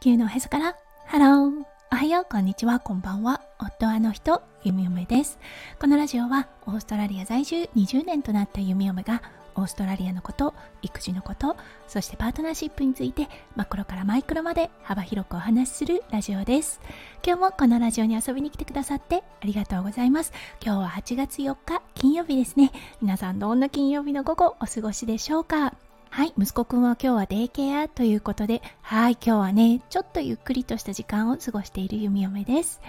[0.00, 0.76] 地球のへそから。
[1.06, 2.26] ハローおはよう。
[2.30, 2.78] こんにちは。
[2.78, 3.40] こんばんは。
[3.58, 5.40] 夫あの人ゆみおめです。
[5.80, 9.22] このラジオはオーストラリア在住20年となったゆみおめが
[9.56, 11.56] オーストラリアのこと育児のこと
[11.88, 16.80] そしてパートナーシップについてマクロからマイクロまで幅広くお話しするラジオです。
[17.26, 20.32] 今日もこのラジオに遊びに来てくださってありがとうございます。
[20.64, 22.70] 今日は8月4日金曜日ですね。
[23.02, 25.74] 皆さんどんな金曜日の午後お過ごしでしょうか？
[26.18, 32.80] はい、息子くんは今日はデイケアということで、はい、今日はね、ちょっとゆっくりとした時間を過ごしている弓嫁です。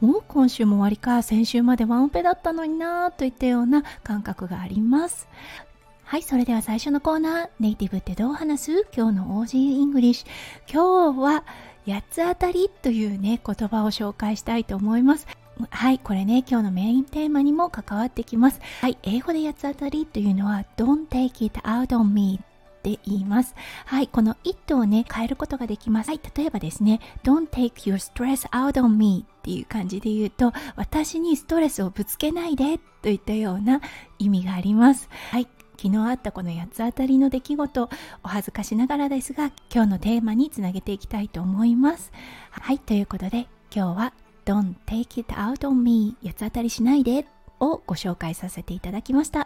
[0.00, 5.28] もう今週も終わりか、先週までワンオペだったのになぁといったような感覚があります。
[6.04, 8.86] はい、それでは最初のコーナー、ネイティブってどう話す？
[8.96, 10.72] 今日の Aussie English。
[10.72, 11.44] 今日は、
[11.86, 15.26] 八つ当たりというね、言葉を紹介したいと思います。
[15.68, 18.62] はい、これね、今日のメインテーマにも関わってきます。
[18.80, 22.40] はい、英語で八つ当たりというのは、don't take it out on me
[22.84, 23.54] って言います。
[23.86, 26.08] はい、この it をね、変えることができます。
[26.10, 33.80] はい、例えばですね、don't take your stress out on me っていう感じで言うと、私にストレスをぶつけないでといったような
[34.18, 35.08] 意味があります。
[35.30, 37.88] はい、昨日あったこの八つ当たりの出来事
[38.22, 42.12] お恥ずかしながらですが今日のテーマにつなげていきたいと思います
[42.50, 44.12] はいということで今日は
[44.44, 47.26] Don't take it out on me 八つ当たりしないで
[47.60, 49.43] をご紹介させていただきました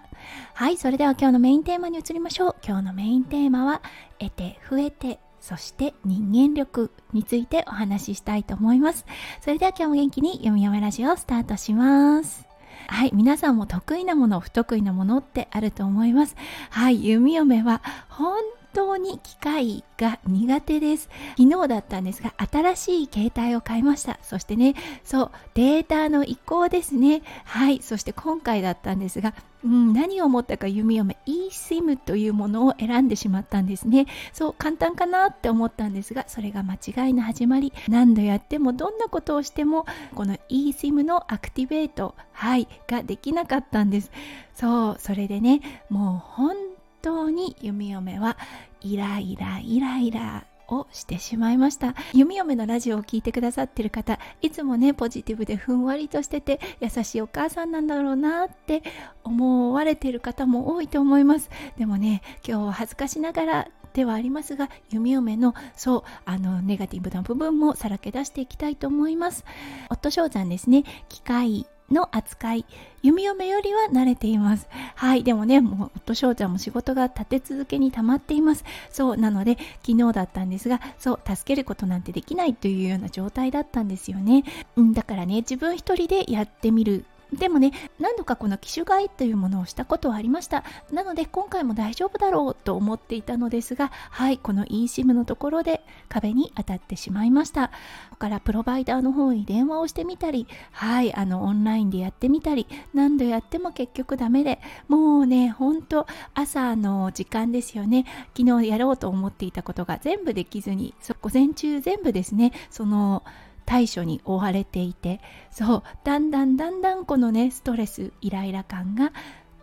[0.54, 3.82] はいそれでは今日のメインテーマに移りましょう今日のメインテーマは
[4.18, 9.06] 得て増えてそして人間力についてお話ししたいと思います
[9.40, 12.46] それでは今日も元気に読み読めラジオをスタートします
[12.88, 16.36] はい皆さんも得意なもの不得意なものってあると思います
[16.70, 18.38] はい弓嫁は本
[18.72, 21.08] 当に機械が苦手です。
[21.36, 24.18] 昨日だったんですが、新しい携帯を買いました。
[24.22, 27.22] そしてね、そう、データの移行ですね。
[27.44, 34.06] はい、そして今回だったんですが、うん、何を思ったか弓嫁 eSIM というものを選んでしまったんですね。
[34.32, 37.72] そう、簡単かなって思ったんですが、それが間違いの始まり。
[37.88, 44.10] 何度やっても、どんなことをしても、この eSIM のアクティベート、はい、ができなかったんです。
[44.54, 46.56] そう、それでね、もう本
[47.02, 48.36] 当に弓嫁は
[48.80, 51.94] イライライライラをしてしまいました。
[52.12, 58.82] 弓嫁のラジオを聞いてくださってる方いつもねポジティブでふんわりとしてて優しいお母さんなんだろうなって
[59.24, 61.50] 思われてる方も多いと思います。
[61.76, 69.44] でもね今日は恥ずかしながらではありますが弓嫁のそうあのネガティブな部分もさらけ出していきたいと思います。
[69.90, 70.84] 夫翔さんですね。
[71.08, 72.64] 機械の扱い
[73.02, 74.68] 弓嫁よりは慣れています。
[74.94, 78.64] はいでもねもう夫翔ちゃんも仕事が立て続けに溜まっています。
[78.90, 79.56] そうなので
[79.86, 84.44] 昨日だったんですがそう助けることなんてできないというような状態だったんですよね、
[84.76, 90.64] うん、だからね自分一人でやってみるでもね何度かこの機種買いというものをしたことはありました。
[90.92, 97.68] なので今回も大丈夫だろうと思っていたのですがはいこの eSIM のところで壁に当たってしまいました。
[97.68, 97.72] こ
[98.12, 108.06] こからプロバイダーの方に電話をしてみたりはいあのオンラインでやってみたり何度やっても結局ダメでもうねほんと朝の時間ですよね。
[108.36, 112.52] 昨日やろうと思っていたことが全部できずに午前中全部ですね。
[112.70, 113.22] その
[113.68, 115.20] 対処に追われていて
[115.50, 119.12] そうだんだんだんだんこのねストレスイライラ感が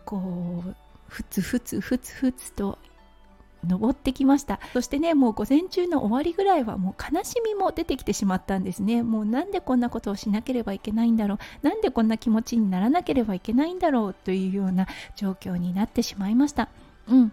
[0.04, 0.76] こう
[1.08, 2.78] ふつふつふつふつと
[3.66, 4.60] 登ってきました。
[4.74, 9.02] そしてねもう午前中の終わりぐらいはもう悲しみも出てきてしまったんですね。
[9.02, 11.66] もうなんでこんなことをしなければいけないんだろう。
[11.66, 14.86] なんでこんな気持ちにならなければいけないんだろうというような
[15.16, 16.68] 状況になってしまいました。
[17.08, 17.32] うん。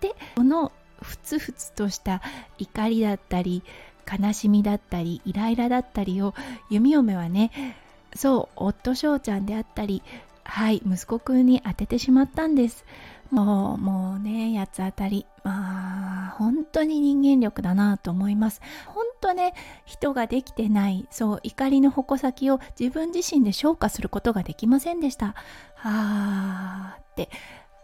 [0.00, 2.22] でこのふつふつとした
[2.58, 3.62] 怒りだったり
[4.08, 6.34] 悲しみだったりイライラだったりを
[6.70, 7.76] 弓嫁はね
[8.14, 10.02] そう夫翔ちゃんであったり
[10.44, 12.86] はい息子くんに当ててしまったんです。
[13.30, 15.26] もうもうね八つ当たり。
[15.44, 18.62] まあ本当に人間力だなと思います。
[18.86, 19.52] 本当ね
[19.84, 25.34] 人ができてないそう怒りの矛先を自分自身で消化することができませんでした。
[25.74, 27.28] はーって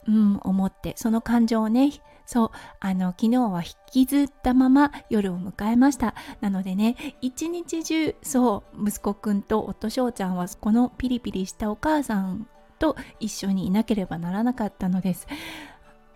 [0.09, 1.91] うん思ってその感情をね
[2.27, 2.51] そう
[2.81, 6.15] あの昨日は引きずったまま夜を迎えました。
[6.41, 12.49] なのでね一日中そう息子くんと夫翔ちゃんはこのピリピリしたお母さん
[12.79, 15.27] と一緒にいなければならなかったのです。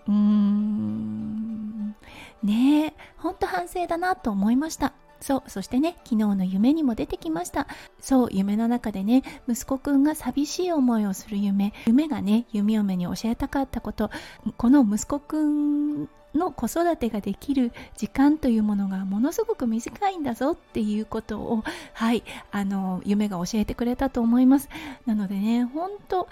[0.07, 1.97] うーん。
[2.43, 4.95] ねえほんと反省だなと思いました。
[5.21, 7.67] そう、そしてね、昨日の夢にも出てきました。
[8.01, 14.11] そう、夢の中でね、息子くんが寂しい思いをする夢、夢がね、弓嫁に教えたかったこと、
[14.57, 21.65] この息子くんの子育てができる時間というものがものすごく短いんだぞっていうことを、
[21.95, 24.69] はい、あの、夢が教えてくれたと思います。
[25.07, 26.29] なのでね、ほんと、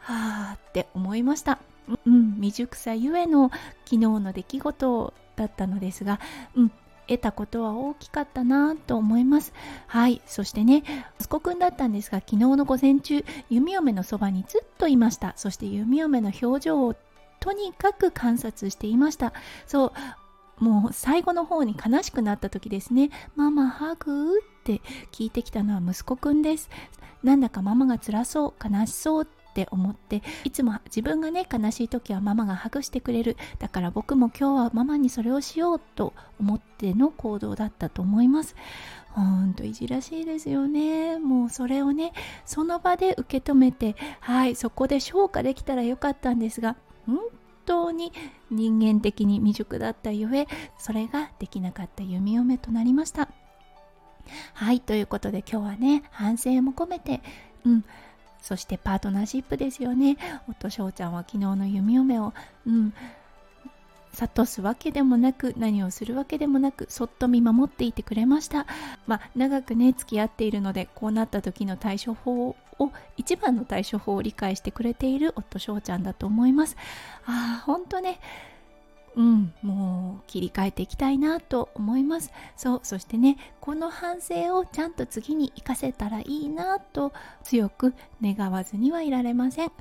[0.00, 1.58] はあって思いました。
[2.06, 3.50] うん、未熟さゆえの
[3.84, 6.20] 昨日の出来事だったのですが、
[6.54, 6.72] うん、
[7.08, 9.52] 得たことは大きかったなと思います。
[9.86, 10.22] はい。
[10.26, 10.82] そしてね
[11.20, 15.32] 息子くんだったんですが昨日の午前中弓嫁のそばにずっといました。
[15.36, 16.94] そして弓嫁の表情を
[17.40, 19.32] とにかく観察していました。
[19.66, 19.92] そう。
[20.58, 24.80] もう最後の方に悲しくなった時ですね「ママハグ?」って
[25.12, 26.70] 聞いてきたのは息子くんです。
[27.22, 33.38] なんだかママが辛そう悲しそうって思っていつも自分がね悲しい時はママがハグしてくれる。
[33.58, 38.54] だから僕も今日はママにそれをしようと思っての行動だったと思います。
[39.12, 41.18] ほんといじらしいですよね。
[41.18, 42.12] もうそれをね
[42.44, 46.76] その場で受け止めてはいそこで消化できたらよかったんですが
[47.06, 47.20] 本
[47.64, 48.12] 当に
[48.50, 53.30] 人間的に未熟だったゆえそれができなかった弓嫁となりました。
[54.52, 57.22] はいということで今日はね反省も込めて
[57.64, 57.84] うん
[58.46, 60.16] そしてパートナーシップですよね。
[60.48, 62.32] 夫翔ちゃんは昨日の弓嫁を
[62.64, 62.94] うん。
[64.16, 68.66] 諭すわけでもなく何をするわけでもなくそっと見守っていてくれました。
[69.06, 76.76] まあ長くね付き合っているのでこうなった時の対処法を一番の対処法を理解してくれている夫翔ちゃんだと思います。
[77.26, 78.20] ああ本当ね。
[79.16, 82.30] うん、もう切り替えていきたいなと思います。
[82.54, 89.72] そう、そしてね、この反省をちゃんと次に活かせたらいいなと強く願わずにはいられません。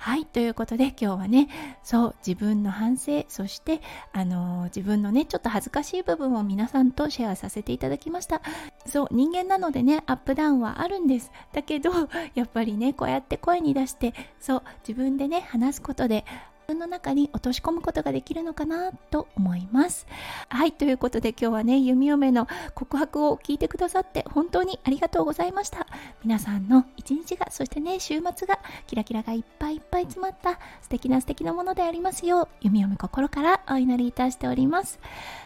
[0.00, 1.48] はい、ということで今日はね、
[1.82, 3.82] そう、自分の反省、そして、
[4.14, 8.40] あのー、自分のね、ちょっと恥ずかしい部分を皆さんとシェアさせていただきました。
[8.86, 11.30] そう、人間なのでね、アップダウンはあるんです。
[11.52, 11.90] だけど、
[12.34, 16.24] やっぱりね、こうやって声に出して、そう、自分でね、話すことで、
[16.70, 20.06] 分の中に落とし込むことができるのかなと思います。
[20.48, 25.86] はいということで今日はね弓嫁の告白を聞いてくださって本当にありがとうございました。
[26.22, 35.00] 皆さんの一日がそしてね週末がキラキラがいっぱいいっぱい詰まった素敵な素敵なものでありますよう弓嫁心からお祈りいたしております。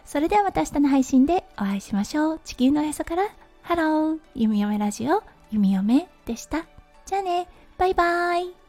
[0.04, 2.40] それではまた明日の配信でお会いしましょう。
[2.44, 3.28] 地球のへそから。
[3.62, 4.18] ハロー。
[4.34, 5.22] 弓嫁ラジオ。
[5.50, 6.66] 弓嫁でした。
[7.06, 7.48] じゃあね。
[7.78, 8.63] バイバーイ。